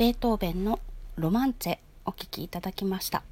[0.00, 0.80] ベートーベンの
[1.16, 3.22] ロマンツェお聴きいただきました。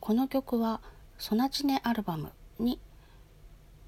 [0.00, 0.80] この曲は
[1.18, 2.80] ソナチネアルバムに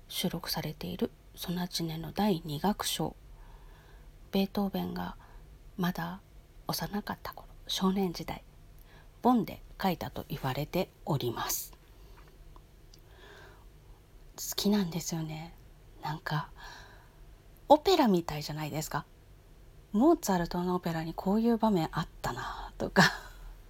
[0.06, 3.16] 収録されているソナチネの第2楽章。
[4.32, 5.16] ベートーベンが
[5.78, 6.20] まだ
[6.66, 8.42] 幼かった頃少年時代
[9.22, 11.72] ボンで書いたと言われております。
[14.36, 15.54] 好きなんですよね。
[16.02, 16.50] なんか
[17.70, 19.06] オペラみたいじゃないですか。
[19.94, 23.12] モーツァルトのオペラにこういう場面あったなとか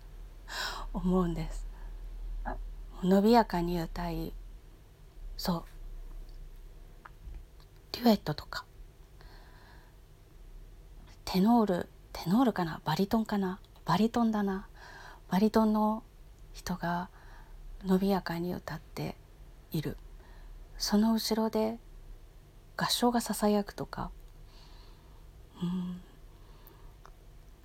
[0.95, 1.67] 思うんです。
[3.03, 4.33] 伸びやかに歌い
[5.37, 5.65] そう。
[7.93, 8.65] デュエットとか。
[11.27, 12.81] テノールテノールかな？
[12.87, 13.61] バリトンかな？
[13.85, 14.67] バリトンだな。
[15.29, 16.05] バリトンの
[16.55, 17.11] 人が
[17.85, 19.15] 伸びやかに歌って
[19.73, 19.99] いる。
[20.79, 21.79] その後ろで
[22.79, 24.11] 合唱がささやくとか。
[25.63, 26.01] うん。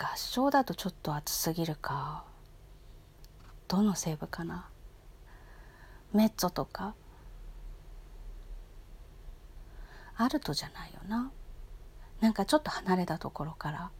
[0.01, 2.23] 合唱だとちょっと熱すぎるか。
[3.67, 4.69] どのセーブかな。
[6.13, 6.95] メッツォとか。
[10.15, 11.31] アルトじゃないよな。
[12.21, 13.91] なんかちょっと離れたところから。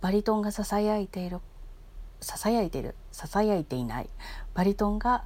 [0.00, 1.38] バリトンがささやいている。
[2.20, 2.96] ささやいている。
[3.12, 4.10] ささやいていない。
[4.52, 5.24] バリトンが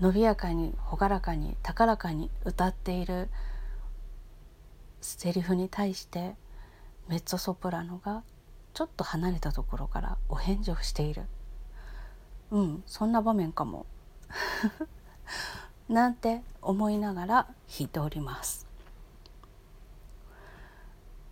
[0.00, 3.28] 伸びやかに朗らかに高らかに歌っている
[5.02, 6.34] セリフに対して
[7.10, 8.22] メッツォソプラノが
[8.72, 11.24] ちょっと離れたところからお返事をしている。
[12.52, 13.84] うんそんな場面かも。
[15.88, 17.34] なんて思いながら
[17.68, 18.64] 弾いております、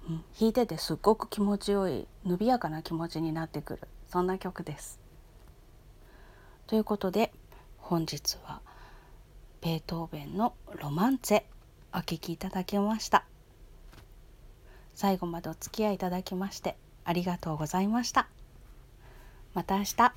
[0.08, 3.88] うん、弾いててすっごく気持ちよい伸びやかな気持ちになってくる。
[4.08, 4.98] そんな曲です。
[6.66, 7.32] ということで
[7.78, 8.62] 本日は
[9.60, 11.44] ベートーベンのロマンツェ
[11.94, 13.24] お聴きいただきました。
[14.98, 18.26] 最後までお付き合いいただきましてありがとうございました。
[19.54, 20.12] また明日。